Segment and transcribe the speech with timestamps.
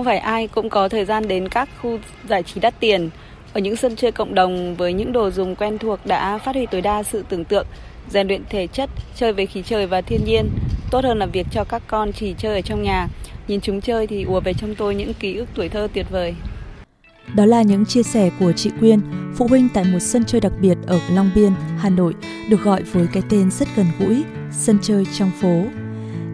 [0.00, 3.10] Không phải ai cũng có thời gian đến các khu giải trí đắt tiền.
[3.52, 6.66] Ở những sân chơi cộng đồng với những đồ dùng quen thuộc đã phát huy
[6.66, 7.66] tối đa sự tưởng tượng,
[8.10, 10.50] rèn luyện thể chất, chơi với khí trời và thiên nhiên.
[10.90, 13.08] Tốt hơn là việc cho các con chỉ chơi ở trong nhà.
[13.48, 16.34] Nhìn chúng chơi thì ùa về trong tôi những ký ức tuổi thơ tuyệt vời.
[17.34, 19.00] Đó là những chia sẻ của chị Quyên,
[19.36, 22.14] phụ huynh tại một sân chơi đặc biệt ở Long Biên, Hà Nội,
[22.50, 25.62] được gọi với cái tên rất gần gũi, sân chơi trong phố.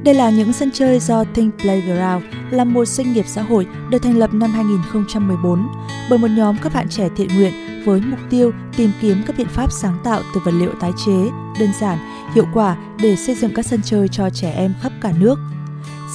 [0.04, 3.98] Đây là những sân chơi do Think Playground, là một doanh nghiệp xã hội được
[4.02, 5.68] thành lập năm 2014
[6.10, 7.52] bởi một nhóm các bạn trẻ thiện nguyện
[7.84, 11.30] với mục tiêu tìm kiếm các biện pháp sáng tạo từ vật liệu tái chế,
[11.60, 11.98] đơn giản,
[12.34, 15.38] hiệu quả để xây dựng các sân chơi cho trẻ em khắp cả nước.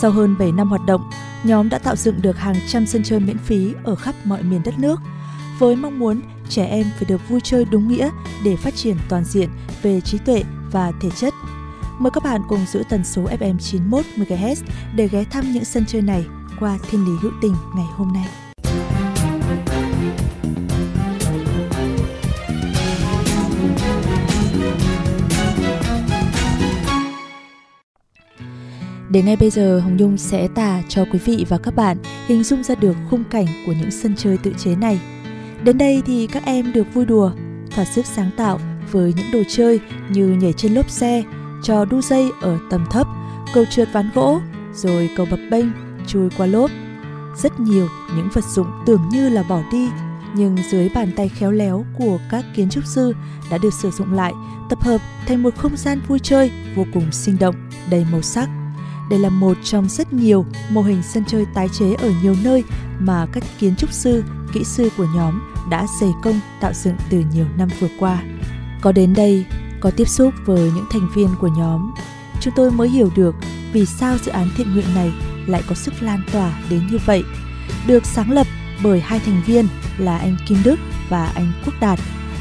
[0.02, 1.09] Sau hơn 7 năm hoạt động,
[1.44, 4.61] nhóm đã tạo dựng được hàng trăm sân chơi miễn phí ở khắp mọi miền
[4.66, 5.00] đất nước
[5.59, 8.09] với mong muốn trẻ em phải được vui chơi đúng nghĩa
[8.44, 9.50] để phát triển toàn diện
[9.81, 11.33] về trí tuệ và thể chất.
[12.02, 14.55] Mời các bạn cùng giữ tần số FM 91 MHz
[14.95, 16.25] để ghé thăm những sân chơi này
[16.59, 18.27] qua Thiên lý hữu tình ngày hôm nay.
[29.09, 32.43] Để ngay bây giờ Hồng Nhung sẽ tả cho quý vị và các bạn hình
[32.43, 34.99] dung ra được khung cảnh của những sân chơi tự chế này.
[35.63, 37.31] Đến đây thì các em được vui đùa,
[37.71, 38.59] thỏa sức sáng tạo
[38.91, 41.23] với những đồ chơi như nhảy trên lốp xe,
[41.64, 43.08] trò đu dây ở tầm thấp,
[43.54, 44.42] cầu trượt ván gỗ,
[44.73, 45.66] rồi cầu bập bênh,
[46.08, 46.72] chui qua lốp.
[47.38, 49.89] Rất nhiều những vật dụng tưởng như là bỏ đi,
[50.36, 53.14] nhưng dưới bàn tay khéo léo của các kiến trúc sư
[53.52, 54.33] đã được sử dụng lại,
[54.70, 57.55] tập hợp thành một không gian vui chơi vô cùng sinh động,
[57.89, 58.50] đầy màu sắc.
[59.10, 62.64] Đây là một trong rất nhiều mô hình sân chơi tái chế ở nhiều nơi
[63.00, 64.23] mà các kiến trúc sư,
[64.54, 68.23] kỹ sư của nhóm đã dày công tạo dựng từ nhiều năm vừa qua.
[68.82, 69.45] Có đến đây,
[69.81, 71.92] có tiếp xúc với những thành viên của nhóm,
[72.42, 73.36] chúng tôi mới hiểu được
[73.73, 75.11] vì sao dự án thiện nguyện này
[75.47, 77.23] lại có sức lan tỏa đến như vậy.
[77.87, 78.47] Được sáng lập
[78.83, 81.99] bởi hai thành viên là anh Kim Đức và anh Quốc Đạt,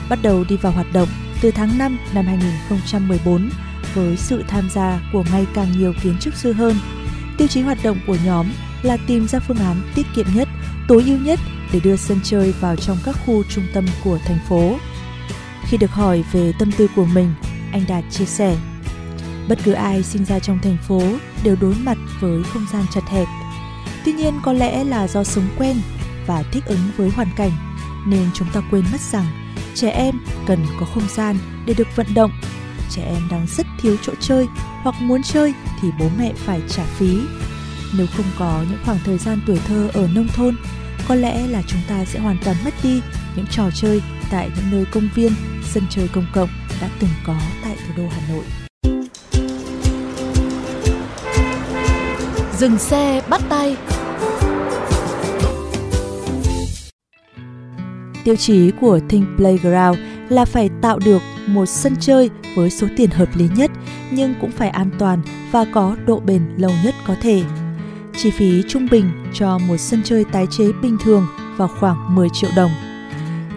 [0.09, 1.09] bắt đầu đi vào hoạt động
[1.41, 3.51] từ tháng 5 năm 2014
[3.95, 6.77] với sự tham gia của ngày càng nhiều kiến trúc sư hơn.
[7.39, 8.47] Tiêu chí hoạt động của nhóm
[8.83, 10.49] là tìm ra phương án tiết kiệm nhất,
[10.89, 11.41] tối ưu nhất
[11.73, 14.79] để đưa sân chơi vào trong các khu trung tâm của thành phố.
[15.71, 17.35] Khi được hỏi về tâm tư của mình,
[17.73, 18.57] anh Đạt chia sẻ
[19.49, 21.03] Bất cứ ai sinh ra trong thành phố
[21.45, 23.29] đều đối mặt với không gian chật hẹp.
[24.05, 25.77] Tuy nhiên có lẽ là do sống quen
[26.27, 27.51] và thích ứng với hoàn cảnh
[28.07, 29.27] nên chúng ta quên mất rằng
[29.75, 30.15] trẻ em
[30.47, 31.37] cần có không gian
[31.67, 32.31] để được vận động
[32.91, 34.47] trẻ em đang rất thiếu chỗ chơi
[34.83, 37.21] hoặc muốn chơi thì bố mẹ phải trả phí.
[37.97, 40.57] Nếu không có những khoảng thời gian tuổi thơ ở nông thôn,
[41.09, 43.01] có lẽ là chúng ta sẽ hoàn toàn mất đi
[43.37, 45.33] những trò chơi tại những nơi công viên,
[45.63, 46.49] sân chơi công cộng
[46.81, 48.45] đã từng có tại thủ đô Hà Nội.
[52.59, 53.77] Dừng xe bắt tay
[58.25, 59.99] Tiêu chí của Think Playground
[60.29, 63.71] là phải tạo được một sân chơi với số tiền hợp lý nhất
[64.11, 67.43] nhưng cũng phải an toàn và có độ bền lâu nhất có thể.
[68.17, 71.27] Chi phí trung bình cho một sân chơi tái chế bình thường
[71.57, 72.71] vào khoảng 10 triệu đồng.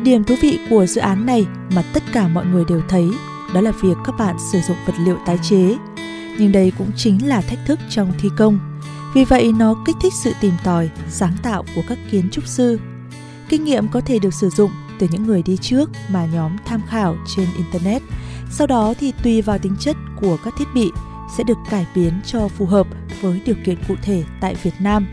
[0.03, 3.09] Điểm thú vị của dự án này mà tất cả mọi người đều thấy
[3.53, 5.75] đó là việc các bạn sử dụng vật liệu tái chế.
[6.39, 8.59] Nhưng đây cũng chính là thách thức trong thi công.
[9.13, 12.79] Vì vậy nó kích thích sự tìm tòi, sáng tạo của các kiến trúc sư.
[13.49, 16.81] Kinh nghiệm có thể được sử dụng từ những người đi trước mà nhóm tham
[16.89, 18.01] khảo trên internet.
[18.51, 20.91] Sau đó thì tùy vào tính chất của các thiết bị
[21.37, 22.87] sẽ được cải biến cho phù hợp
[23.21, 25.07] với điều kiện cụ thể tại Việt Nam.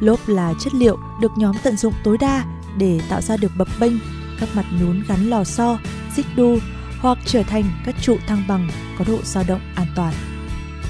[0.00, 2.44] Lốp là chất liệu được nhóm tận dụng tối đa
[2.80, 3.92] để tạo ra được bập bênh,
[4.40, 5.78] các mặt nhún gắn lò xo,
[6.16, 6.58] xích đu
[7.00, 8.68] hoặc trở thành các trụ thăng bằng
[8.98, 10.14] có độ dao động an toàn.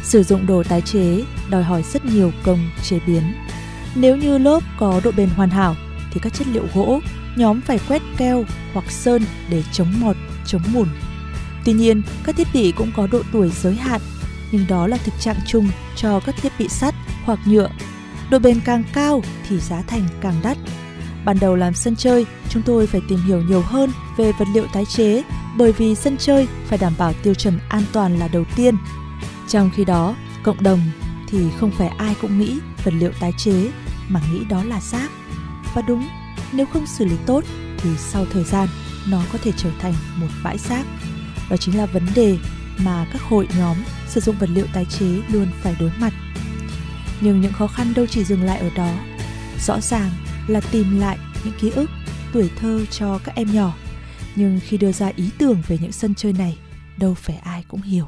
[0.02, 3.22] Sử dụng đồ tái chế đòi hỏi rất nhiều công chế biến.
[3.94, 5.76] Nếu như lốp có độ bền hoàn hảo
[6.12, 7.00] thì các chất liệu gỗ
[7.37, 10.16] nhóm phải quét keo hoặc sơn để chống mọt,
[10.46, 10.88] chống mùn.
[11.64, 14.00] Tuy nhiên, các thiết bị cũng có độ tuổi giới hạn,
[14.52, 16.94] nhưng đó là thực trạng chung cho các thiết bị sắt
[17.25, 17.69] hoặc nhựa.
[18.31, 20.58] Độ bền càng cao thì giá thành càng đắt.
[21.25, 24.67] Ban đầu làm sân chơi, chúng tôi phải tìm hiểu nhiều hơn về vật liệu
[24.72, 25.22] tái chế
[25.56, 28.76] bởi vì sân chơi phải đảm bảo tiêu chuẩn an toàn là đầu tiên.
[29.49, 30.81] Trong khi đó, cộng đồng
[31.26, 33.70] thì không phải ai cũng nghĩ vật liệu tái chế
[34.08, 35.11] mà nghĩ đó là rác.
[35.75, 36.08] Và đúng,
[36.52, 37.44] nếu không xử lý tốt
[37.78, 38.69] thì sau thời gian
[39.08, 40.87] nó có thể trở thành một bãi rác.
[41.50, 42.38] Đó chính là vấn đề
[42.78, 43.76] mà các hội nhóm
[44.08, 46.12] sử dụng vật liệu tái chế luôn phải đối mặt.
[47.20, 48.90] Nhưng những khó khăn đâu chỉ dừng lại ở đó.
[49.66, 50.11] Rõ ràng
[50.48, 51.90] là tìm lại những ký ức,
[52.32, 53.70] tuổi thơ cho các em nhỏ.
[54.37, 56.58] Nhưng khi đưa ra ý tưởng về những sân chơi này,
[57.00, 58.04] đâu phải ai cũng hiểu.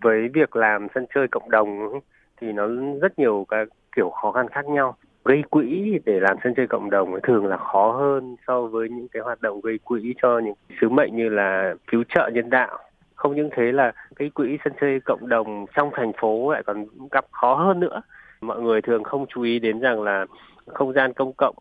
[0.00, 2.00] Với việc làm sân chơi cộng đồng
[2.40, 2.66] thì nó
[3.02, 6.90] rất nhiều các kiểu khó khăn khác nhau gây quỹ để làm sân chơi cộng
[6.90, 10.54] đồng thường là khó hơn so với những cái hoạt động gây quỹ cho những
[10.80, 12.78] sứ mệnh như là cứu trợ nhân đạo
[13.14, 16.86] không những thế là cái quỹ sân chơi cộng đồng trong thành phố lại còn
[17.10, 18.02] gặp khó hơn nữa
[18.40, 20.26] mọi người thường không chú ý đến rằng là
[20.68, 21.54] không gian công cộng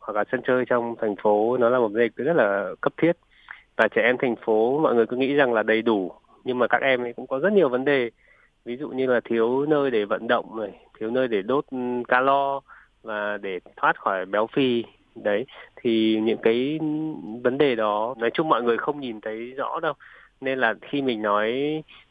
[0.00, 2.92] hoặc là sân chơi trong thành phố nó là một vấn đề rất là cấp
[2.96, 3.12] thiết.
[3.76, 6.12] Và trẻ em thành phố, mọi người cứ nghĩ rằng là đầy đủ,
[6.44, 8.10] nhưng mà các em ấy cũng có rất nhiều vấn đề.
[8.64, 11.78] Ví dụ như là thiếu nơi để vận động này, thiếu nơi để đốt ừ,
[12.08, 12.60] calo
[13.02, 14.84] và để thoát khỏi béo phì.
[15.14, 15.46] Đấy,
[15.76, 16.78] thì những cái
[17.42, 19.92] vấn đề đó, nói chung mọi người không nhìn thấy rõ đâu.
[20.40, 21.52] Nên là khi mình nói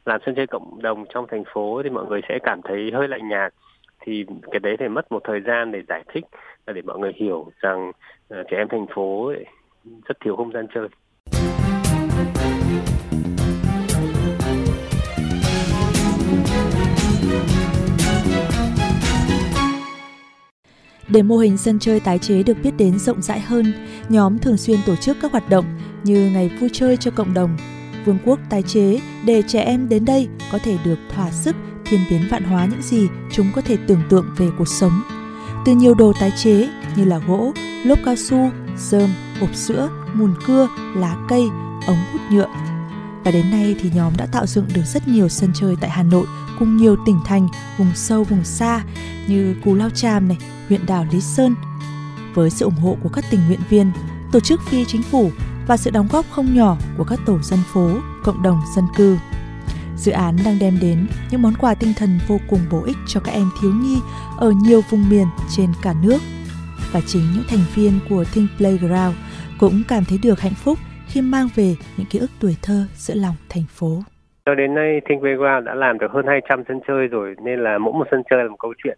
[0.05, 3.07] làm sân chơi cộng đồng trong thành phố thì mọi người sẽ cảm thấy hơi
[3.07, 3.53] lạnh nhạt
[4.05, 6.25] thì cái đấy phải mất một thời gian để giải thích
[6.67, 7.91] để mọi người hiểu rằng
[8.29, 9.45] ờ, trẻ em thành phố ấy
[10.05, 10.87] rất thiếu không gian chơi.
[21.13, 23.65] Để mô hình sân chơi tái chế được biết đến rộng rãi hơn,
[24.09, 25.65] nhóm thường xuyên tổ chức các hoạt động
[26.03, 27.57] như ngày vui chơi cho cộng đồng,
[28.05, 31.55] vương quốc tái chế để trẻ em đến đây có thể được thỏa sức
[31.93, 35.03] thiên biến vạn hóa những gì chúng có thể tưởng tượng về cuộc sống.
[35.65, 37.53] Từ nhiều đồ tái chế như là gỗ,
[37.83, 39.09] lốp cao su, rơm,
[39.39, 41.41] hộp sữa, mùn cưa, lá cây,
[41.87, 42.47] ống hút nhựa.
[43.23, 46.03] Và đến nay thì nhóm đã tạo dựng được rất nhiều sân chơi tại Hà
[46.03, 46.25] Nội
[46.59, 47.47] cùng nhiều tỉnh thành,
[47.77, 48.83] vùng sâu, vùng xa
[49.27, 50.37] như Cù Lao Tràm này,
[50.67, 51.55] huyện đảo Lý Sơn.
[52.33, 53.91] Với sự ủng hộ của các tình nguyện viên,
[54.31, 55.31] tổ chức phi chính phủ
[55.67, 57.91] và sự đóng góp không nhỏ của các tổ dân phố,
[58.23, 59.17] cộng đồng dân cư.
[59.97, 63.19] Dự án đang đem đến những món quà tinh thần vô cùng bổ ích cho
[63.19, 63.97] các em thiếu nhi
[64.39, 66.19] ở nhiều vùng miền trên cả nước.
[66.91, 69.15] Và chính những thành viên của Think Playground
[69.59, 73.13] cũng cảm thấy được hạnh phúc khi mang về những ký ức tuổi thơ giữa
[73.13, 74.03] lòng thành phố.
[74.45, 77.77] Cho đến nay, Think Playground đã làm được hơn 200 sân chơi rồi, nên là
[77.77, 78.97] mỗi một sân chơi là một câu chuyện.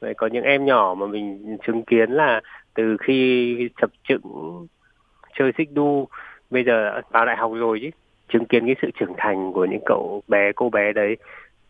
[0.00, 2.40] Vậy có những em nhỏ mà mình chứng kiến là
[2.74, 4.22] từ khi chập chững
[5.38, 6.08] chơi xích đu,
[6.50, 7.90] bây giờ vào đại học rồi chứ,
[8.32, 11.16] chứng kiến cái sự trưởng thành của những cậu bé cô bé đấy.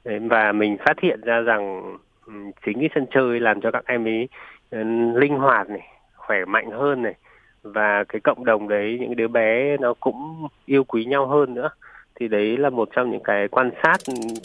[0.04, 1.96] Và mình phát hiện ra rằng
[2.26, 2.32] ừ,
[2.66, 4.28] chính cái sân chơi làm cho các em ấy
[4.70, 4.78] ừ,
[5.14, 7.14] linh hoạt này khỏe mạnh hơn này.
[7.62, 11.70] Và cái cộng đồng đấy những đứa bé nó cũng yêu quý nhau hơn nữa.
[12.20, 13.96] Thì đấy là một trong những cái quan sát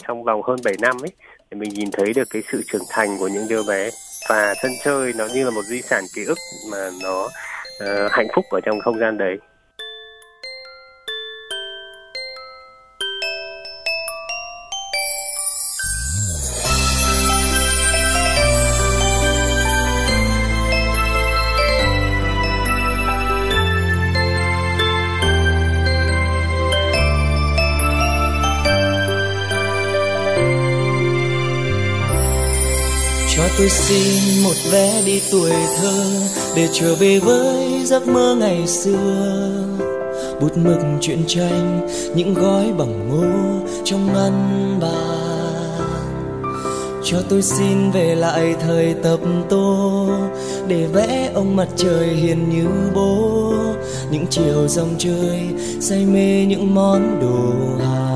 [0.08, 1.12] trong vòng hơn 7 năm ấy
[1.50, 3.90] để mình nhìn thấy được cái sự trưởng thành của những đứa bé.
[4.28, 6.38] Và sân chơi nó như là một di sản ký ức
[6.72, 9.38] mà nó uh, hạnh phúc ở trong không gian đấy.
[33.40, 36.04] Cho tôi xin một vé đi tuổi thơ
[36.56, 39.50] để trở về với giấc mơ ngày xưa.
[40.40, 45.80] Bút mực truyện tranh, những gói bằng ngô trong ngăn bàn.
[47.04, 50.08] Cho tôi xin về lại thời tập tô
[50.68, 53.52] để vẽ ông mặt trời hiền như bố.
[54.10, 55.40] Những chiều dòng chơi
[55.80, 58.09] say mê những món đồ hàng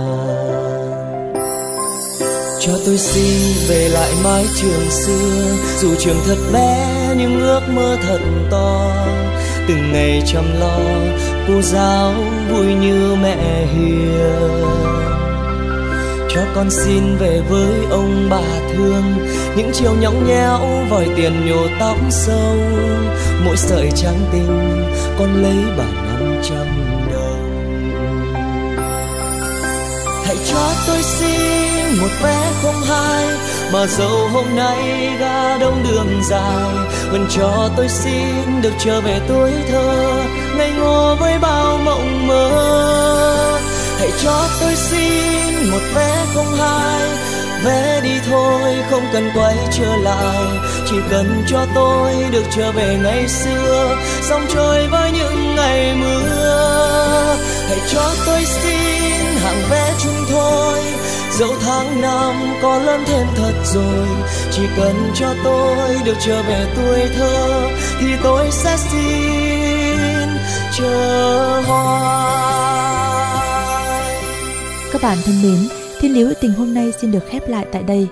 [2.66, 5.56] cho tôi xin về lại mái trường xưa.
[5.80, 8.18] Dù trường thật bé, nhưng ước mơ thật
[8.50, 8.90] to.
[9.68, 10.78] Từng ngày chăm lo,
[11.48, 12.14] cô giáo
[12.50, 14.64] vui như mẹ hiền.
[16.28, 18.42] Cho con xin về với ông bà
[18.72, 19.02] thương.
[19.56, 22.56] Những chiều nhõng nhẽo, vòi tiền nhổ tóc sâu.
[23.44, 24.84] Mỗi sợi trắng tinh,
[25.18, 26.66] con lấy bằng năm trăm
[27.12, 27.74] đồng.
[30.24, 31.63] Hãy cho tôi xin
[32.00, 33.26] một vé không hai,
[33.72, 36.74] mà dẫu hôm nay ga đông đường dài,
[37.10, 40.22] vẫn cho tôi xin được trở về tuổi thơ.
[40.56, 42.50] Ngây ngô với bao mộng mơ,
[43.98, 47.00] hãy cho tôi xin một vé không hai.
[47.64, 50.44] Vé đi thôi, không cần quay trở lại,
[50.90, 53.96] chỉ cần cho tôi được trở về ngày xưa.
[54.22, 57.36] Sóng trôi với những ngày mưa,
[57.68, 60.78] hãy cho tôi xin hàng vé chung thôi
[61.38, 64.06] dẫu tháng năm có lớn thêm thật rồi,
[64.52, 67.68] chỉ cần cho tôi được trở về tuổi thơ,
[68.00, 70.28] thì tôi sẽ xin
[70.78, 72.54] chờ hoài.
[74.92, 75.68] Các bạn thân mến,
[76.00, 78.08] thiên lý hữu tình hôm nay xin được khép lại tại đây.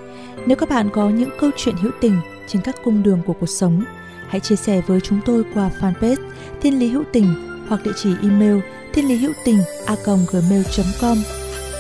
[0.47, 3.47] Nếu các bạn có những câu chuyện hữu tình trên các cung đường của cuộc
[3.47, 3.85] sống,
[4.29, 6.17] hãy chia sẻ với chúng tôi qua fanpage
[6.63, 7.35] thiên lý hữu tình
[7.69, 8.59] hoặc địa chỉ email
[8.95, 10.63] thiên lý hữu tình a gmail
[11.01, 11.19] com.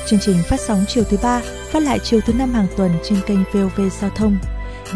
[0.06, 1.40] Chương trình phát sóng chiều thứ ba,
[1.70, 4.38] phát lại chiều thứ năm hàng tuần trên kênh VOV Giao thông.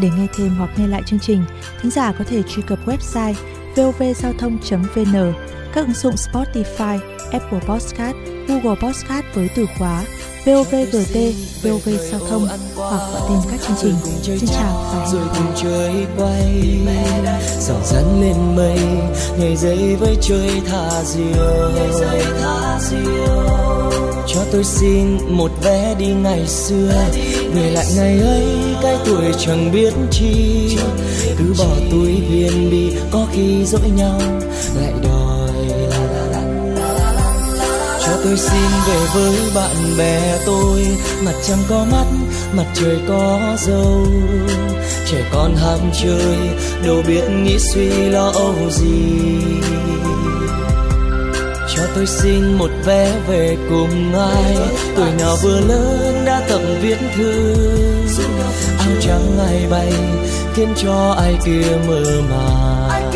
[0.01, 1.43] Để nghe thêm hoặc nghe lại chương trình,
[1.81, 3.33] thính giả có thể truy cập website
[3.75, 5.33] vovgiao thông.vn,
[5.73, 6.99] các ứng dụng Spotify,
[7.31, 8.15] Apple Podcast,
[8.47, 10.03] Google Podcast với từ khóa
[10.45, 11.15] VOVGT,
[11.63, 13.95] VOV Giao thông hoặc gọi tên các chương trình.
[14.23, 15.53] Xin chào và hẹn gặp lại.
[15.63, 16.79] trời quay
[17.59, 18.79] dòng dẫn lên mây
[19.39, 21.71] nhảy dây với trời thả diều
[24.27, 26.91] cho tôi xin một vé đi ngày xưa.
[27.53, 28.45] Về lại ngày ấy,
[28.81, 30.77] cái tuổi chẳng biết chi.
[31.37, 34.21] Cứ bỏ túi viên bi có khi dỗi nhau,
[34.81, 35.49] lại đòi.
[38.05, 40.87] Cho tôi xin về với bạn bè tôi.
[41.21, 42.05] Mặt trăng có mắt,
[42.53, 44.05] mặt trời có dâu.
[45.11, 46.37] Trẻ con ham chơi,
[46.85, 48.87] đâu biết nghĩ suy lo âu gì
[51.97, 54.57] tôi xin một vé về cùng ai.
[54.95, 57.55] Tuổi nào vừa lớn đã tập viết thư.
[58.79, 59.93] Áo trắng ai bay
[60.55, 63.11] khiến cho ai kia mơ màng.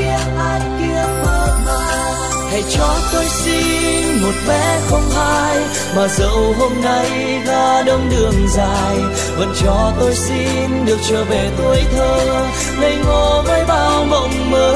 [2.52, 5.58] Hãy cho tôi xin một vé không hai
[5.96, 8.98] mà dẫu hôm nay ga đông đường dài
[9.38, 12.46] vẫn cho tôi xin được trở về tuổi thơ.
[12.80, 14.74] Ngây ngô với bao mộng mơ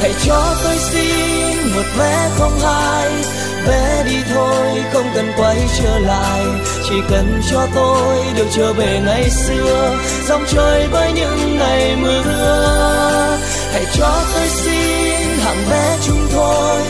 [0.00, 3.10] hãy cho tôi xin một vé không hai.
[3.66, 6.44] Vé đi thôi, không cần quay trở lại.
[6.88, 9.96] Chỉ cần cho tôi được trở về ngày xưa.
[10.28, 13.38] Dòng trời với những ngày mưa
[13.72, 16.80] hãy cho tôi xin hạng vé chung thôi.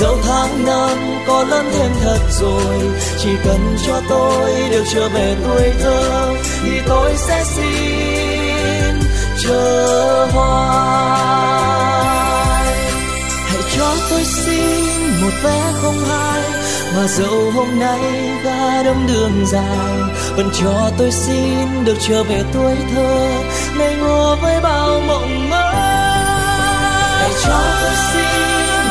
[0.00, 2.90] Dẫu tháng năm có lớn thêm thật rồi.
[3.18, 9.00] Chỉ cần cho tôi được trở về tuổi thơ, thì tôi sẽ xin
[9.42, 11.81] chờ hoa
[13.92, 16.42] cho tôi xin một vé không hai,
[16.96, 18.00] mà dẫu hôm nay
[18.44, 19.96] ga đông đường dài,
[20.36, 23.28] vẫn cho tôi xin được trở về tuổi thơ
[23.78, 25.70] ngây ngô với bao mộng mơ.
[27.20, 28.24] Hãy cho tôi xin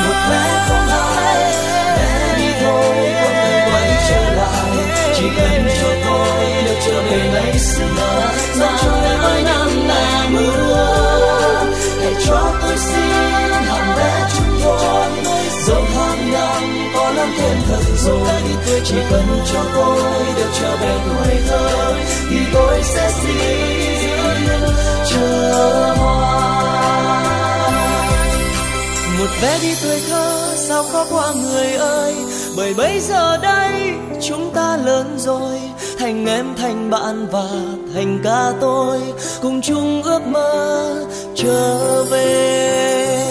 [0.07, 1.53] một vé không hai,
[1.97, 4.71] để đi thôi, không cần quay trở lại,
[5.15, 8.29] chỉ cần cho tôi được trở về ngày xưa.
[8.59, 10.60] Cho trôi với năm ngày mưa
[18.05, 18.41] rồi
[18.83, 20.01] chỉ cần cho tôi
[20.37, 21.93] được trở về tuổi thơ.
[22.29, 24.47] Thì tôi sẽ xin
[25.09, 27.21] chờ hoài.
[29.19, 32.15] Một vé đi tuổi thơ sao khó qua người ơi?
[32.57, 35.59] Bởi bây giờ đây chúng ta lớn rồi.
[35.99, 37.49] Thành em, thành bạn và
[37.93, 38.99] thành ca tôi.
[39.41, 40.95] Cùng chung ước mơ
[41.35, 43.30] trở về.